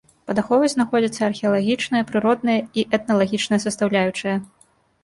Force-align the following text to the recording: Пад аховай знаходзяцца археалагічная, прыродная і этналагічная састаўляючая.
Пад 0.29 0.39
аховай 0.43 0.71
знаходзяцца 0.73 1.21
археалагічная, 1.27 2.03
прыродная 2.09 2.59
і 2.79 2.87
этналагічная 3.01 3.65
састаўляючая. 3.69 4.37